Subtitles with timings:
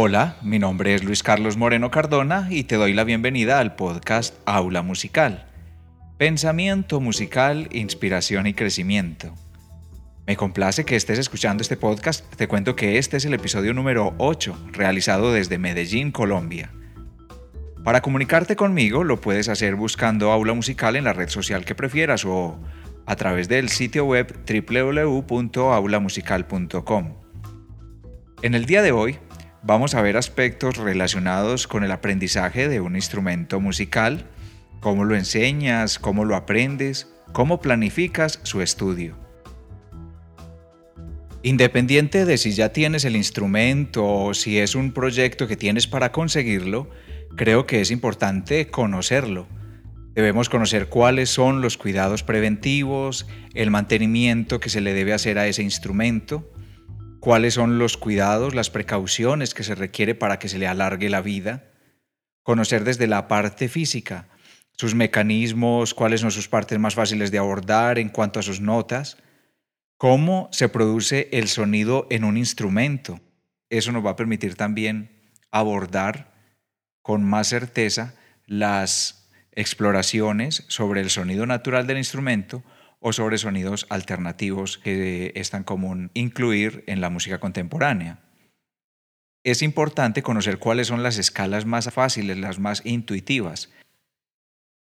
[0.00, 4.36] Hola, mi nombre es Luis Carlos Moreno Cardona y te doy la bienvenida al podcast
[4.46, 5.48] Aula Musical.
[6.18, 9.34] Pensamiento musical, inspiración y crecimiento.
[10.24, 12.24] Me complace que estés escuchando este podcast.
[12.36, 16.70] Te cuento que este es el episodio número 8, realizado desde Medellín, Colombia.
[17.82, 22.24] Para comunicarte conmigo lo puedes hacer buscando Aula Musical en la red social que prefieras
[22.24, 22.56] o
[23.04, 27.14] a través del sitio web www.aulamusical.com.
[28.40, 29.18] En el día de hoy
[29.62, 34.26] vamos a ver aspectos relacionados con el aprendizaje de un instrumento musical,
[34.80, 39.16] cómo lo enseñas, cómo lo aprendes, cómo planificas su estudio.
[41.42, 46.10] Independiente de si ya tienes el instrumento o si es un proyecto que tienes para
[46.10, 46.90] conseguirlo,
[47.36, 49.46] creo que es importante conocerlo.
[50.14, 55.46] Debemos conocer cuáles son los cuidados preventivos, el mantenimiento que se le debe hacer a
[55.46, 56.50] ese instrumento,
[57.20, 61.20] cuáles son los cuidados, las precauciones que se requiere para que se le alargue la
[61.20, 61.70] vida,
[62.42, 64.28] conocer desde la parte física
[64.72, 69.18] sus mecanismos, cuáles son sus partes más fáciles de abordar en cuanto a sus notas,
[69.96, 73.20] cómo se produce el sonido en un instrumento.
[73.70, 75.10] Eso nos va a permitir también
[75.50, 76.32] abordar
[77.02, 78.14] con más certeza
[78.46, 82.62] las exploraciones sobre el sonido natural del instrumento
[83.00, 88.20] o sobre sonidos alternativos que es tan común incluir en la música contemporánea.
[89.44, 93.70] Es importante conocer cuáles son las escalas más fáciles, las más intuitivas.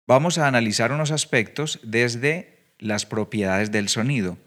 [0.07, 4.37] Vamos a analizar unos aspectos desde las propiedades del sonido.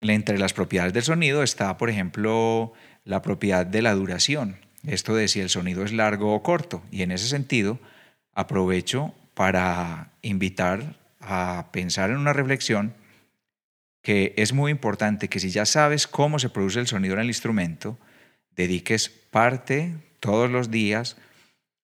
[0.00, 2.72] Entre las propiedades del sonido está, por ejemplo,
[3.04, 4.56] la propiedad de la duración.
[4.84, 6.82] Esto de si el sonido es largo o corto.
[6.90, 7.78] Y en ese sentido,
[8.34, 12.94] aprovecho para invitar a pensar en una reflexión
[14.02, 17.28] que es muy importante que si ya sabes cómo se produce el sonido en el
[17.28, 17.98] instrumento,
[18.50, 21.16] dediques parte todos los días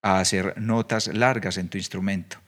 [0.03, 2.39] a hacer notas largas en tu instrumento.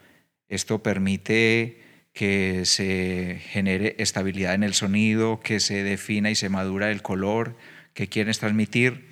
[0.49, 1.81] Esto permite
[2.13, 7.57] que se genere estabilidad en el sonido, que se defina y se madura el color
[7.95, 9.11] que quieres transmitir.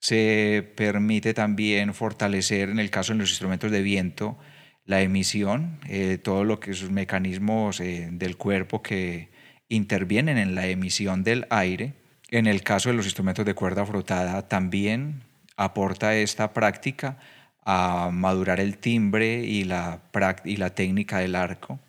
[0.00, 4.38] Se permite también fortalecer, en el caso de los instrumentos de viento,
[4.84, 9.30] la emisión, eh, todo lo mecanismos eh, del cuerpo que
[9.68, 11.94] intervienen en la emisión del aire.
[12.30, 15.22] En el caso de los instrumentos de cuerda frotada también
[15.56, 17.18] aporta esta práctica
[17.64, 20.02] a madurar el timbre y la,
[20.44, 21.80] y la técnica del arco.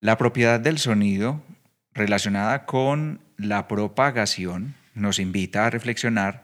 [0.00, 1.42] La propiedad del sonido
[1.94, 6.42] relacionada con la propagación nos invita a reflexionar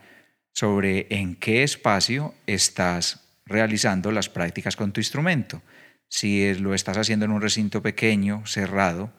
[0.52, 5.62] sobre en qué espacio estás realizando las prácticas con tu instrumento.
[6.08, 9.12] Si lo estás haciendo en un recinto pequeño, cerrado,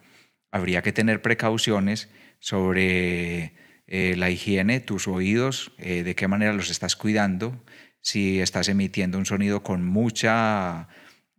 [0.52, 3.54] habría que tener precauciones sobre
[3.88, 7.64] eh, la higiene, tus oídos, eh, de qué manera los estás cuidando,
[8.02, 10.88] si estás emitiendo un sonido con mucha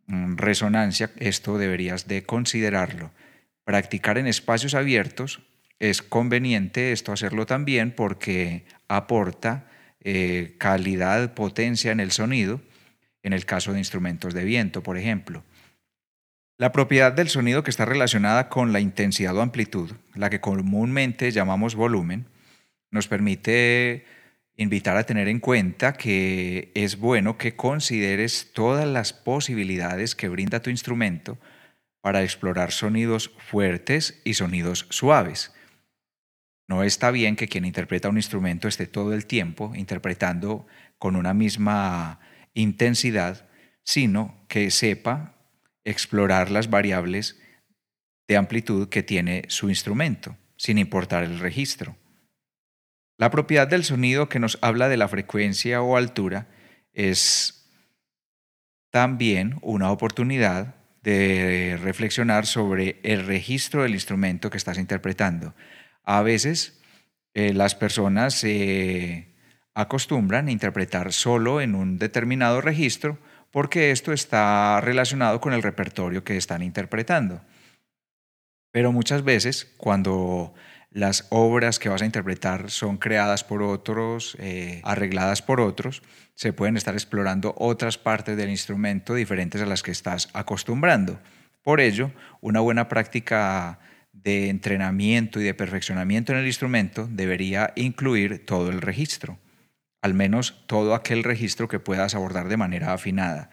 [0.06, 3.12] mm, resonancia, esto deberías de considerarlo.
[3.64, 5.40] Practicar en espacios abiertos
[5.78, 9.66] es conveniente esto hacerlo también porque aporta
[10.02, 12.60] eh, calidad, potencia en el sonido
[13.22, 15.44] en el caso de instrumentos de viento, por ejemplo.
[16.58, 21.30] La propiedad del sonido que está relacionada con la intensidad o amplitud, la que comúnmente
[21.30, 22.26] llamamos volumen,
[22.90, 24.04] nos permite
[24.56, 30.60] invitar a tener en cuenta que es bueno que consideres todas las posibilidades que brinda
[30.60, 31.38] tu instrumento
[32.02, 35.52] para explorar sonidos fuertes y sonidos suaves.
[36.68, 40.66] No está bien que quien interpreta un instrumento esté todo el tiempo interpretando
[40.98, 42.20] con una misma
[42.54, 43.48] intensidad,
[43.82, 45.34] sino que sepa
[45.84, 47.40] explorar las variables
[48.28, 51.96] de amplitud que tiene su instrumento, sin importar el registro.
[53.18, 56.48] La propiedad del sonido que nos habla de la frecuencia o altura
[56.92, 57.68] es
[58.90, 65.54] también una oportunidad de reflexionar sobre el registro del instrumento que estás interpretando.
[66.04, 66.80] A veces
[67.34, 69.29] eh, las personas se
[69.74, 73.18] acostumbran interpretar solo en un determinado registro
[73.50, 77.40] porque esto está relacionado con el repertorio que están interpretando.
[78.72, 80.54] Pero muchas veces cuando
[80.90, 86.02] las obras que vas a interpretar son creadas por otros, eh, arregladas por otros,
[86.34, 91.20] se pueden estar explorando otras partes del instrumento diferentes a las que estás acostumbrando.
[91.62, 93.80] Por ello, una buena práctica
[94.12, 99.38] de entrenamiento y de perfeccionamiento en el instrumento debería incluir todo el registro
[100.02, 103.50] al menos todo aquel registro que puedas abordar de manera afinada.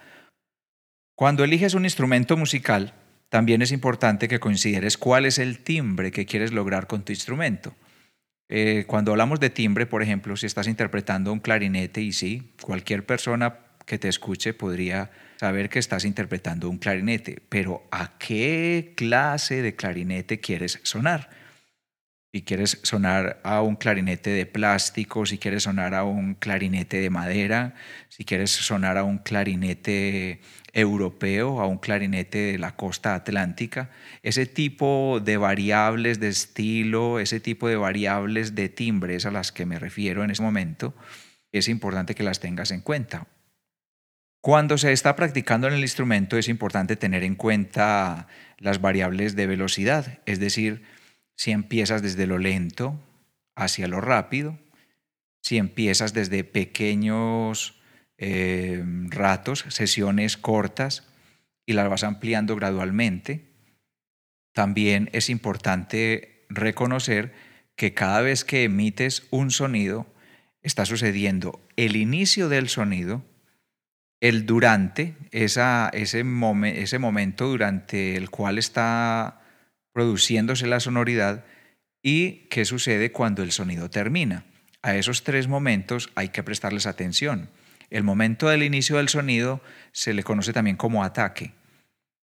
[1.15, 2.93] Cuando eliges un instrumento musical,
[3.29, 7.75] también es importante que consideres cuál es el timbre que quieres lograr con tu instrumento.
[8.49, 13.05] Eh, cuando hablamos de timbre, por ejemplo, si estás interpretando un clarinete y sí, cualquier
[13.05, 19.61] persona que te escuche podría saber que estás interpretando un clarinete, pero ¿a qué clase
[19.61, 21.29] de clarinete quieres sonar?
[22.33, 27.09] Si quieres sonar a un clarinete de plástico, si quieres sonar a un clarinete de
[27.09, 27.73] madera,
[28.09, 30.41] si quieres sonar a un clarinete
[30.73, 33.89] europeo, a un clarinete de la costa atlántica,
[34.23, 39.65] ese tipo de variables de estilo, ese tipo de variables de timbres a las que
[39.65, 40.93] me refiero en ese momento,
[41.53, 43.27] es importante que las tengas en cuenta.
[44.41, 48.27] Cuando se está practicando en el instrumento es importante tener en cuenta
[48.59, 50.83] las variables de velocidad, es decir,
[51.37, 52.99] si empiezas desde lo lento
[53.55, 54.59] hacia lo rápido,
[55.41, 57.79] si empiezas desde pequeños
[58.17, 61.07] eh, ratos, sesiones cortas
[61.65, 63.53] y las vas ampliando gradualmente,
[64.51, 67.33] también es importante reconocer
[67.75, 70.07] que cada vez que emites un sonido,
[70.63, 73.23] está sucediendo el inicio del sonido,
[74.19, 76.25] el durante, esa, ese,
[76.73, 79.46] ese momento durante el cual está
[79.97, 81.43] produciéndose la sonoridad
[82.03, 84.45] y qué sucede cuando el sonido termina.
[84.83, 87.49] A esos tres momentos hay que prestarles atención.
[87.89, 89.59] El momento del inicio del sonido
[89.93, 91.55] se le conoce también como ataque.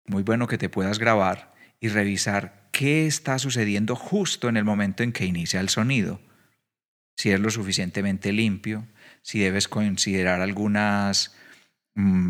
[0.07, 5.03] Muy bueno que te puedas grabar y revisar qué está sucediendo justo en el momento
[5.03, 6.19] en que inicia el sonido.
[7.17, 8.87] Si es lo suficientemente limpio,
[9.21, 11.35] si debes considerar algunas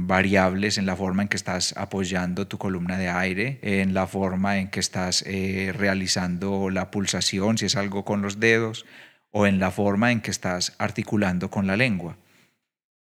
[0.07, 4.57] variables en la forma en que estás apoyando tu columna de aire, en la forma
[4.57, 8.85] en que estás eh, realizando la pulsación, si es algo con los dedos,
[9.31, 12.17] o en la forma en que estás articulando con la lengua.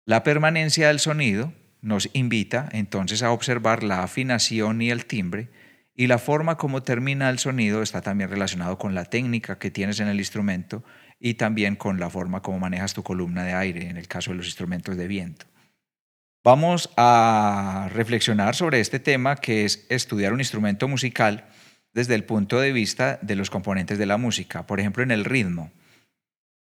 [0.05, 5.49] La permanencia del sonido nos invita entonces a observar la afinación y el timbre,
[5.95, 9.99] y la forma como termina el sonido está también relacionado con la técnica que tienes
[9.99, 10.83] en el instrumento
[11.19, 14.37] y también con la forma como manejas tu columna de aire en el caso de
[14.37, 15.50] los instrumentos de viento.
[16.43, 21.45] Vamos a reflexionar sobre este tema que es estudiar un instrumento musical
[21.93, 25.23] desde el punto de vista de los componentes de la música, por ejemplo en el
[25.23, 25.71] ritmo.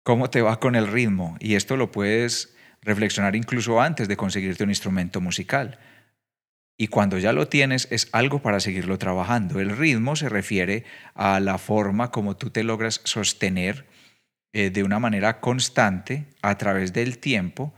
[0.03, 1.37] ¿Cómo te va con el ritmo?
[1.39, 5.79] Y esto lo puedes reflexionar incluso antes de conseguirte un instrumento musical.
[6.77, 9.61] Y cuando ya lo tienes es algo para seguirlo trabajando.
[9.61, 10.83] El ritmo se refiere
[11.13, 13.85] a la forma como tú te logras sostener
[14.51, 17.73] eh, de una manera constante a través del tiempo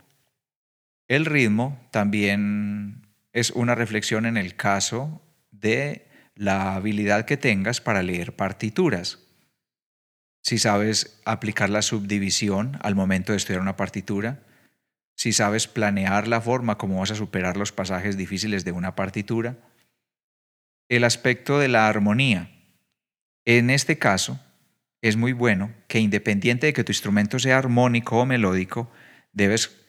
[1.16, 5.22] el ritmo también es una reflexión en el caso
[5.52, 9.20] de la habilidad que tengas para leer partituras.
[10.42, 14.44] Si sabes aplicar la subdivisión al momento de estudiar una partitura,
[15.16, 19.58] si sabes planear la forma como vas a superar los pasajes difíciles de una partitura,
[20.90, 22.50] el aspecto de la armonía.
[23.46, 24.40] En este caso,
[25.02, 28.92] es muy bueno que independiente de que tu instrumento sea armónico o melódico,
[29.32, 29.83] debes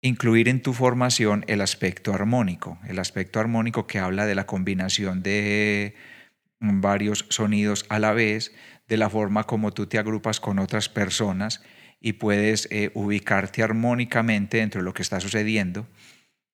[0.00, 5.22] incluir en tu formación el aspecto armónico, el aspecto armónico que habla de la combinación
[5.22, 5.94] de
[6.60, 8.54] varios sonidos a la vez,
[8.88, 11.62] de la forma como tú te agrupas con otras personas
[12.00, 15.86] y puedes eh, ubicarte armónicamente dentro de lo que está sucediendo.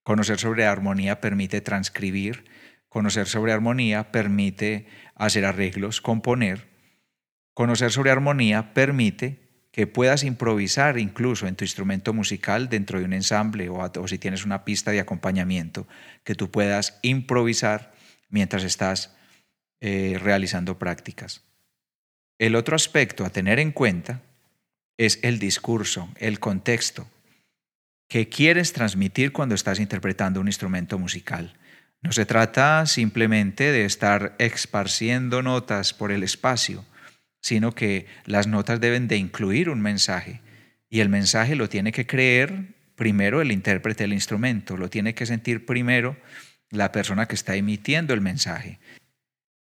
[0.03, 2.45] Conocer sobre armonía permite transcribir,
[2.89, 6.69] conocer sobre armonía permite hacer arreglos, componer.
[7.55, 9.44] Conocer sobre armonía permite
[9.75, 14.45] que puedas improvisar incluso en tu instrumento musical dentro de un ensamble o, si tienes
[14.45, 15.89] una pista de acompañamiento,
[16.23, 17.93] que tú puedas improvisar
[18.29, 19.17] mientras estás
[19.81, 21.43] eh, realizando prácticas.
[22.39, 24.23] El otro aspecto a tener en cuenta
[24.97, 27.09] es el discurso, el contexto.
[28.09, 31.55] que quieres transmitir cuando estás interpretando un instrumento musical?
[32.01, 36.85] No se trata simplemente de estar esparciendo notas por el espacio,
[37.45, 40.41] sino que las notas deben de incluir un mensaje
[40.89, 45.27] y el mensaje lo tiene que creer primero el intérprete del instrumento, lo tiene que
[45.27, 46.17] sentir primero
[46.71, 48.79] la persona que está emitiendo el mensaje.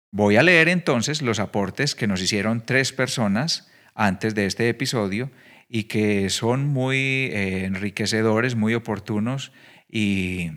[0.10, 5.30] Voy a leer entonces los aportes que nos hicieron tres personas antes de este episodio
[5.68, 9.52] y que son muy eh, enriquecedores, muy oportunos
[9.88, 10.50] y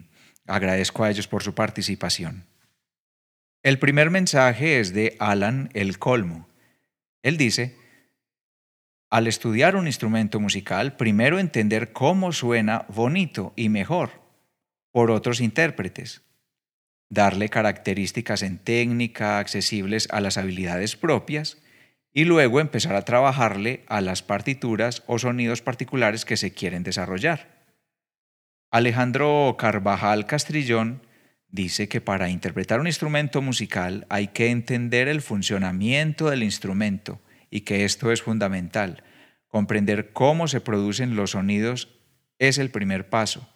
[0.46, 2.46] agradezco a ellos por su participación.
[3.62, 6.48] El primer mensaje es de Alan El Colmo.
[7.22, 7.76] Él dice,
[9.10, 14.22] al estudiar un instrumento musical, primero entender cómo suena bonito y mejor
[14.90, 16.22] por otros intérpretes,
[17.08, 21.58] darle características en técnica accesibles a las habilidades propias
[22.12, 27.62] y luego empezar a trabajarle a las partituras o sonidos particulares que se quieren desarrollar.
[28.70, 31.02] Alejandro Carvajal Castrillón
[31.52, 37.60] dice que para interpretar un instrumento musical hay que entender el funcionamiento del instrumento y
[37.60, 39.04] que esto es fundamental.
[39.46, 42.00] Comprender cómo se producen los sonidos
[42.38, 43.48] es el primer paso.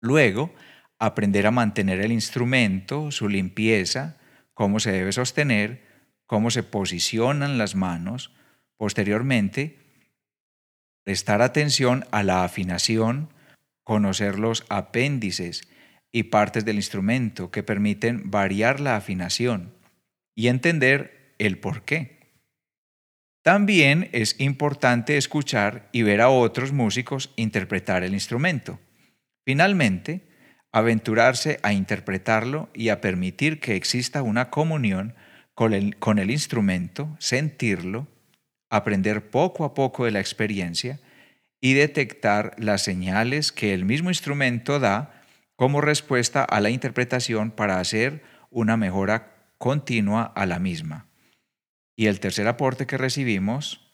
[0.00, 0.54] Luego,
[0.98, 4.18] aprender a mantener el instrumento, su limpieza,
[4.52, 5.82] cómo se debe sostener,
[6.26, 8.34] cómo se posicionan las manos.
[8.76, 9.78] Posteriormente,
[11.02, 13.30] prestar atención a la afinación,
[13.82, 15.66] conocer los apéndices
[16.14, 19.74] y partes del instrumento que permiten variar la afinación
[20.36, 22.20] y entender el por qué.
[23.42, 28.78] También es importante escuchar y ver a otros músicos interpretar el instrumento.
[29.44, 30.22] Finalmente,
[30.70, 35.14] aventurarse a interpretarlo y a permitir que exista una comunión
[35.52, 38.06] con el, con el instrumento, sentirlo,
[38.70, 41.00] aprender poco a poco de la experiencia
[41.60, 45.23] y detectar las señales que el mismo instrumento da
[45.56, 51.06] como respuesta a la interpretación para hacer una mejora continua a la misma.
[51.96, 53.92] Y el tercer aporte que recibimos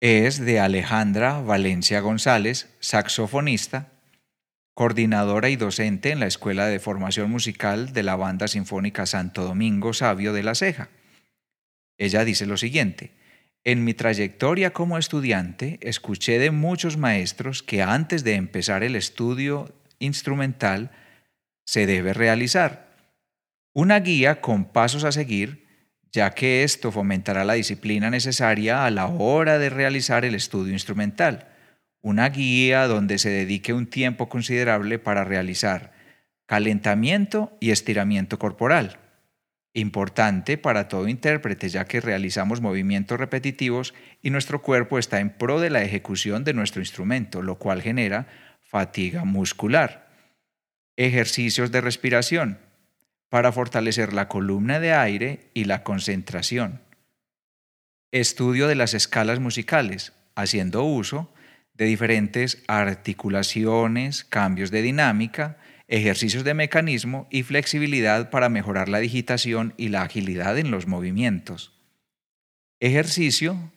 [0.00, 3.92] es de Alejandra Valencia González, saxofonista,
[4.74, 9.92] coordinadora y docente en la Escuela de Formación Musical de la Banda Sinfónica Santo Domingo
[9.92, 10.88] Sabio de la Ceja.
[11.98, 13.12] Ella dice lo siguiente,
[13.64, 19.72] en mi trayectoria como estudiante escuché de muchos maestros que antes de empezar el estudio
[20.02, 20.90] instrumental
[21.64, 22.92] se debe realizar
[23.72, 25.66] una guía con pasos a seguir,
[26.12, 31.48] ya que esto fomentará la disciplina necesaria a la hora de realizar el estudio instrumental.
[32.02, 35.92] Una guía donde se dedique un tiempo considerable para realizar
[36.44, 38.98] calentamiento y estiramiento corporal.
[39.72, 45.60] Importante para todo intérprete ya que realizamos movimientos repetitivos y nuestro cuerpo está en pro
[45.60, 48.26] de la ejecución de nuestro instrumento, lo cual genera
[48.72, 50.08] fatiga muscular.
[50.96, 52.58] Ejercicios de respiración
[53.28, 56.80] para fortalecer la columna de aire y la concentración.
[58.12, 61.32] Estudio de las escalas musicales, haciendo uso
[61.74, 69.74] de diferentes articulaciones, cambios de dinámica, ejercicios de mecanismo y flexibilidad para mejorar la digitación
[69.76, 71.78] y la agilidad en los movimientos.
[72.80, 73.70] Ejercicio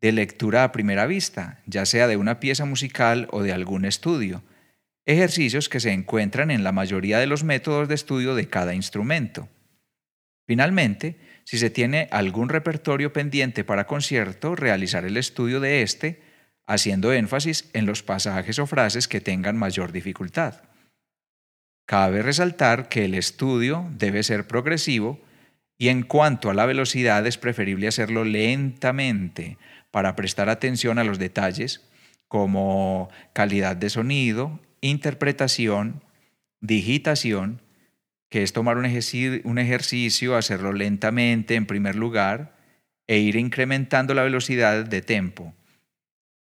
[0.00, 4.42] de lectura a primera vista, ya sea de una pieza musical o de algún estudio,
[5.04, 9.48] ejercicios que se encuentran en la mayoría de los métodos de estudio de cada instrumento.
[10.46, 16.22] Finalmente, si se tiene algún repertorio pendiente para concierto, realizar el estudio de este,
[16.66, 20.62] haciendo énfasis en los pasajes o frases que tengan mayor dificultad.
[21.86, 25.20] Cabe resaltar que el estudio debe ser progresivo
[25.78, 29.56] y en cuanto a la velocidad es preferible hacerlo lentamente
[29.96, 31.88] para prestar atención a los detalles
[32.28, 36.04] como calidad de sonido, interpretación,
[36.60, 37.62] digitación,
[38.28, 42.58] que es tomar un ejercicio, hacerlo lentamente en primer lugar
[43.06, 45.54] e ir incrementando la velocidad de tempo.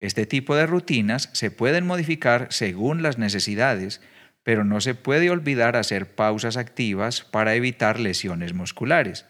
[0.01, 4.01] Este tipo de rutinas se pueden modificar según las necesidades,
[4.43, 9.25] pero no se puede olvidar hacer pausas activas para evitar lesiones musculares.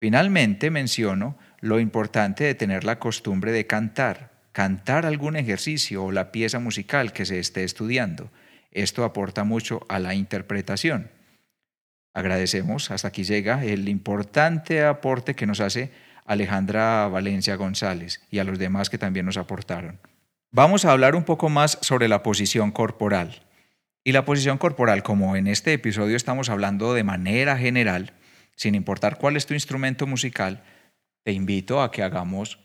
[0.00, 6.32] Finalmente menciono lo importante de tener la costumbre de cantar cantar algún ejercicio o la
[6.32, 8.30] pieza musical que se esté estudiando.
[8.70, 11.10] Esto aporta mucho a la interpretación.
[12.12, 15.92] Agradecemos, hasta aquí llega el importante aporte que nos hace
[16.24, 19.98] Alejandra Valencia González y a los demás que también nos aportaron.
[20.52, 23.42] Vamos a hablar un poco más sobre la posición corporal.
[24.02, 28.14] Y la posición corporal, como en este episodio estamos hablando de manera general,
[28.56, 30.62] sin importar cuál es tu instrumento musical,
[31.22, 32.58] te invito a que hagamos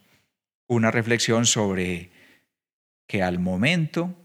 [0.68, 2.10] una reflexión sobre
[3.08, 4.16] que al momento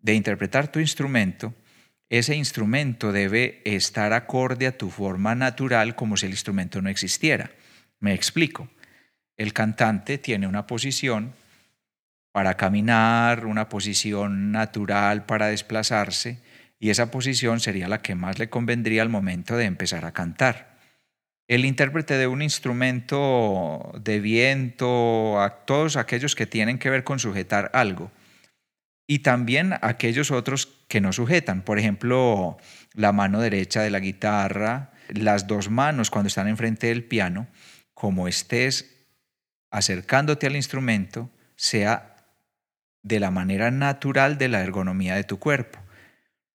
[0.00, 1.54] de interpretar tu instrumento,
[2.08, 7.50] ese instrumento debe estar acorde a tu forma natural como si el instrumento no existiera.
[8.00, 8.68] Me explico.
[9.36, 11.34] El cantante tiene una posición
[12.32, 16.38] para caminar, una posición natural para desplazarse,
[16.78, 20.69] y esa posición sería la que más le convendría al momento de empezar a cantar
[21.50, 27.18] el intérprete de un instrumento de viento, a todos aquellos que tienen que ver con
[27.18, 28.12] sujetar algo.
[29.08, 32.56] Y también aquellos otros que no sujetan, por ejemplo,
[32.94, 37.48] la mano derecha de la guitarra, las dos manos cuando están enfrente del piano,
[37.94, 39.08] como estés
[39.72, 42.28] acercándote al instrumento, sea
[43.02, 45.80] de la manera natural de la ergonomía de tu cuerpo.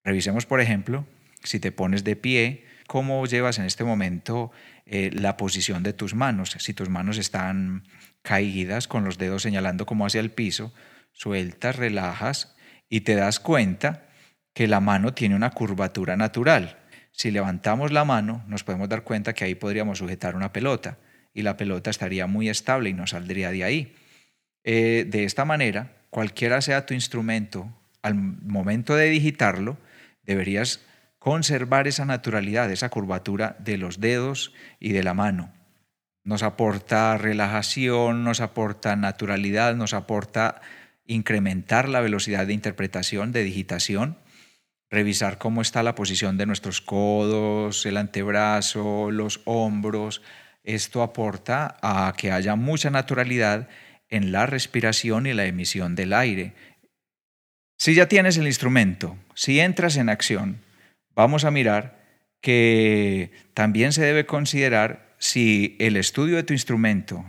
[0.06, 1.06] Revisemos, por ejemplo,
[1.44, 4.52] si te pones de pie, cómo llevas en este momento
[4.86, 6.56] eh, la posición de tus manos.
[6.60, 7.84] Si tus manos están
[8.22, 10.74] caídas con los dedos señalando como hacia el piso,
[11.12, 12.56] sueltas, relajas
[12.90, 14.06] y te das cuenta
[14.54, 16.80] que la mano tiene una curvatura natural.
[17.12, 20.98] Si levantamos la mano, nos podemos dar cuenta que ahí podríamos sujetar una pelota
[21.34, 23.96] y la pelota estaría muy estable y no saldría de ahí.
[24.64, 29.78] Eh, de esta manera, cualquiera sea tu instrumento, al momento de digitarlo,
[30.24, 30.82] deberías
[31.26, 35.52] conservar esa naturalidad, esa curvatura de los dedos y de la mano.
[36.24, 40.62] Nos aporta relajación, nos aporta naturalidad, nos aporta
[41.08, 44.20] incrementar la velocidad de interpretación, de digitación,
[44.92, 50.22] revisar cómo está la posición de nuestros codos, el antebrazo, los hombros.
[50.64, 53.68] Esto aporta a que haya mucha naturalidad
[54.10, 56.54] en la respiración y la emisión del aire.
[57.80, 60.64] Si ya tienes el instrumento, si entras en acción,
[61.16, 62.04] vamos a mirar
[62.42, 67.26] que también se debe considerar si el estudio de tu instrumento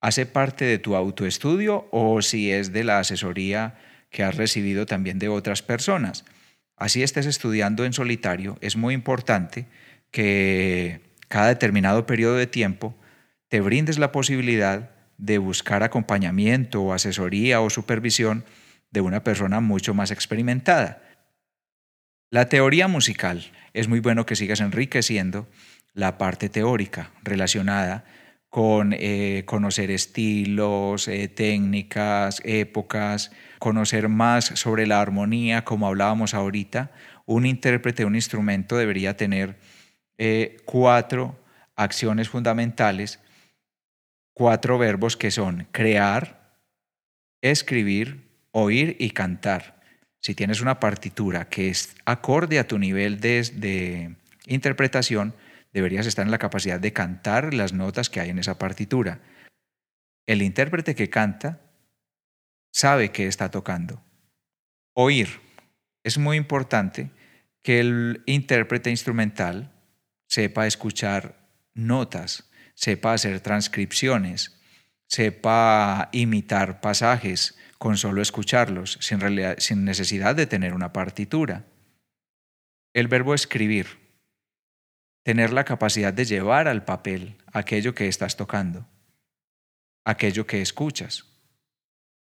[0.00, 3.76] hace parte de tu autoestudio o si es de la asesoría
[4.10, 6.24] que has recibido también de otras personas.
[6.76, 9.66] Así estés estudiando en solitario, es muy importante
[10.10, 12.94] que cada determinado periodo de tiempo
[13.48, 18.44] te brindes la posibilidad de buscar acompañamiento o asesoría o supervisión
[18.90, 21.02] de una persona mucho más experimentada.
[22.34, 25.46] La teoría musical es muy bueno que sigas enriqueciendo
[25.92, 28.04] la parte teórica relacionada
[28.50, 36.90] con eh, conocer estilos, eh, técnicas, épocas, conocer más sobre la armonía, como hablábamos ahorita.
[37.24, 39.56] Un intérprete un instrumento debería tener
[40.18, 41.38] eh, cuatro
[41.76, 43.20] acciones fundamentales
[44.32, 46.58] cuatro verbos que son crear,
[47.42, 49.73] escribir, oír y cantar.
[50.24, 54.16] Si tienes una partitura que es acorde a tu nivel de,
[54.46, 55.34] interpretación,
[55.70, 59.20] deberías estar en la capacidad de cantar las notas que hay en esa partitura.
[60.26, 61.60] El intérprete que canta
[62.72, 64.02] sabe que está tocando.
[64.94, 65.28] Oír.
[66.02, 67.10] Es muy importante
[67.62, 69.72] que el intérprete instrumental
[70.26, 71.36] sepa escuchar
[71.74, 74.58] notas, sepa hacer transcripciones,
[75.06, 81.64] sepa imitar pasajes con solo escucharlos, sin, necesidad de tener una partitura.
[82.92, 83.86] El verbo escribir,
[85.22, 88.86] tener la capacidad de llevar al papel aquello que estás tocando,
[90.04, 91.26] aquello que escuchas.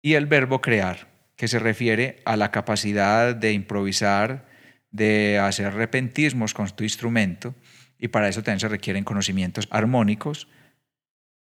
[0.01, 4.47] Y el verbo crear, que se refiere a la capacidad de improvisar,
[4.91, 7.55] de hacer repentismos con tu instrumento
[7.97, 10.47] y para eso también se requieren conocimientos armónicos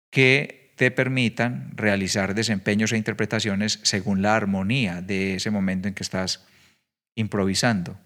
[0.09, 6.03] que te permitan realizar desempeños e interpretaciones según la armonía de ese momento en que
[6.03, 6.45] estás
[7.15, 7.97] improvisando.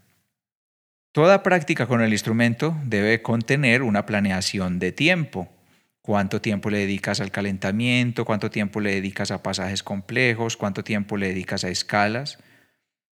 [1.11, 5.51] Toda práctica con el instrumento debe contener una planeación de tiempo.
[6.01, 11.17] Cuánto tiempo le dedicas al calentamiento, cuánto tiempo le dedicas a pasajes complejos, cuánto tiempo
[11.17, 12.39] le dedicas a escalas.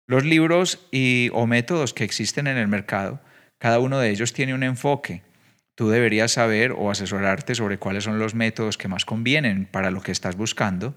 [0.09, 3.21] Los libros y, o métodos que existen en el mercado
[3.59, 5.23] cada uno de ellos tiene un enfoque.
[5.75, 10.03] Tú deberías saber o asesorarte sobre cuáles son los métodos que más convienen para lo
[10.03, 10.95] que estás buscando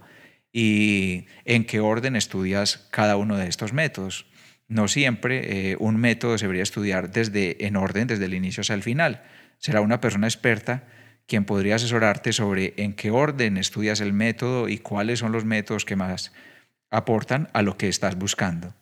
[0.51, 4.25] y en qué orden estudias cada uno de estos métodos.
[4.67, 8.73] No siempre eh, un método se debería estudiar desde, en orden desde el inicio hasta
[8.73, 9.23] el final.
[9.59, 10.83] Será una persona experta
[11.27, 15.85] quien podría asesorarte sobre en qué orden estudias el método y cuáles son los métodos
[15.85, 16.33] que más
[16.91, 18.73] aportan a lo que estás buscando.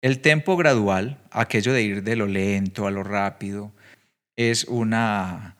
[0.00, 3.72] El tempo gradual, aquello de ir de lo lento a lo rápido,
[4.36, 5.56] es una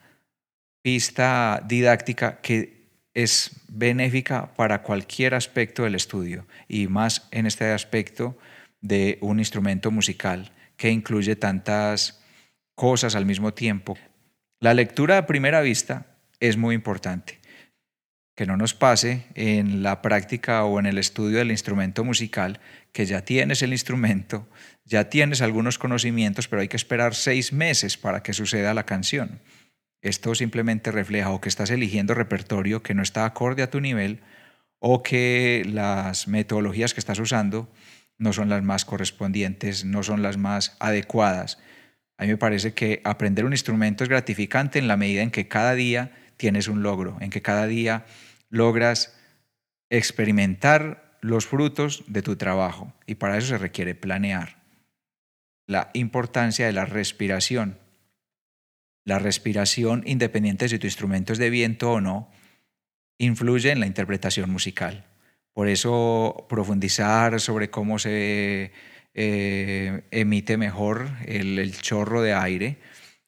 [0.81, 8.37] pista didáctica que es benéfica para cualquier aspecto del estudio y más en este aspecto
[8.81, 12.21] de un instrumento musical que incluye tantas
[12.75, 13.97] cosas al mismo tiempo.
[14.59, 16.05] La lectura a primera vista
[16.39, 17.39] es muy importante
[18.35, 22.59] que no nos pase en la práctica o en el estudio del instrumento musical,
[22.91, 24.47] que ya tienes el instrumento,
[24.83, 29.39] ya tienes algunos conocimientos, pero hay que esperar seis meses para que suceda la canción.
[30.01, 34.21] Esto simplemente refleja o que estás eligiendo repertorio que no está acorde a tu nivel
[34.79, 37.71] o que las metodologías que estás usando
[38.17, 41.57] no son las más correspondientes, no son las más adecuadas.
[42.17, 45.47] A mí me parece que aprender un instrumento es gratificante en la medida en que
[45.47, 48.05] cada día tienes un logro, en que cada día
[48.49, 49.15] logras
[49.89, 54.63] experimentar los frutos de tu trabajo y para eso se requiere planear.
[55.67, 57.79] La importancia de la respiración.
[59.05, 62.29] La respiración, independiente si tu instrumento es de viento o no,
[63.17, 65.05] influye en la interpretación musical.
[65.53, 68.71] Por eso profundizar sobre cómo se
[69.13, 72.77] eh, emite mejor el chorro de aire,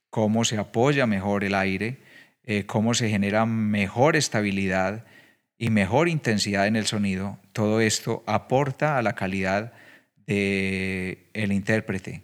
[0.10, 1.97] cómo se apoya mejor el aire,
[2.50, 5.06] eh, cómo se genera mejor estabilidad
[5.58, 9.74] y mejor intensidad en el sonido, todo esto aporta a la calidad
[10.26, 12.22] del el intérprete.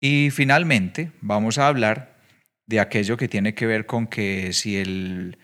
[0.00, 2.18] Y finalmente vamos a hablar
[2.66, 5.38] de aquello que tiene que ver con que si el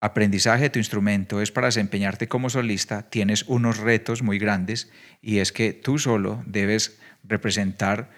[0.00, 4.90] aprendizaje de tu instrumento es para desempeñarte como solista, tienes unos retos muy grandes
[5.22, 8.10] y es que tú solo debes representar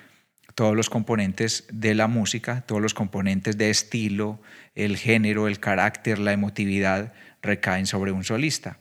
[0.57, 4.41] todos los componentes de la música, todos los componentes de estilo,
[4.75, 8.81] el género, el carácter, la emotividad recaen sobre un solista.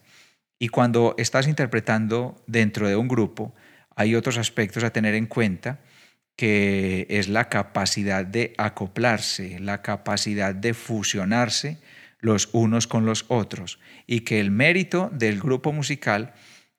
[0.57, 3.53] Y cuando estás interpretando dentro de un grupo,
[3.93, 5.81] hay otros aspectos a tener en cuenta
[6.37, 11.79] que es la capacidad de acoplarse, la capacidad de fusionarse
[12.21, 16.33] los unos con los otros y que el mérito del grupo musical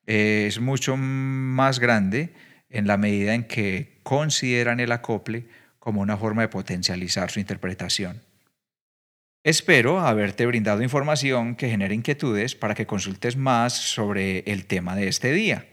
[0.07, 2.33] es mucho más grande
[2.71, 5.49] en la medida en que consideran el acople
[5.81, 8.23] como una forma de potencializar su interpretación.
[9.43, 15.09] Espero haberte brindado información que genere inquietudes para que consultes más sobre el tema de
[15.09, 15.67] este día.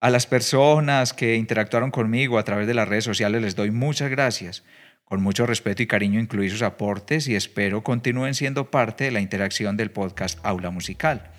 [0.00, 4.08] A las personas que interactuaron conmigo a través de las redes sociales les doy muchas
[4.08, 4.64] gracias.
[5.04, 9.20] Con mucho respeto y cariño incluí sus aportes y espero continúen siendo parte de la
[9.20, 11.30] interacción del podcast Aula Musical.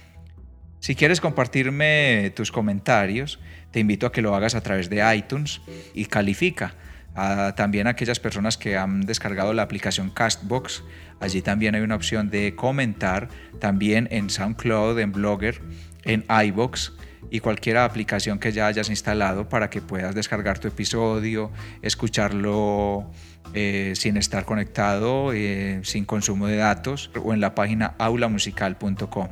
[0.82, 3.39] Si quieres compartirme tus comentarios,
[3.70, 5.62] te invito a que lo hagas a través de iTunes
[5.94, 6.74] y califica.
[7.13, 10.84] a también a aquellas personas que han descargado la aplicación Castbox,
[11.20, 15.62] allí también hay una opción de comentar, también en SoundCloud, en Blogger,
[16.04, 16.94] en iBox
[17.30, 21.52] y cualquier aplicación que ya hayas instalado para que puedas descargar tu episodio,
[21.84, 23.12] escucharlo
[23.54, 29.28] eh, sin estar conectado, eh, sin consumo de datos o en la página aulamusical.com.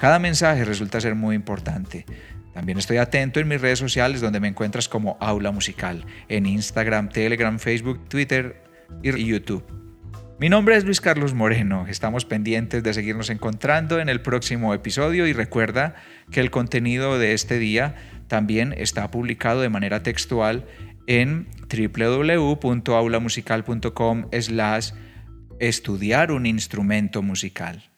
[0.00, 2.06] Cada mensaje resulta ser muy importante.
[2.54, 7.10] También estoy atento en mis redes sociales donde me encuentras como Aula Musical, en Instagram,
[7.10, 8.64] Telegram, Facebook, Twitter
[9.02, 9.62] y YouTube.
[10.38, 11.86] Mi nombre es Luis Carlos Moreno.
[11.86, 15.96] Estamos pendientes de seguirnos encontrando en el próximo episodio y recuerda
[16.30, 20.64] que el contenido de este día también está publicado de manera textual
[21.08, 24.92] en www.aulamusical.com slash
[25.58, 27.90] estudiar un instrumento musical.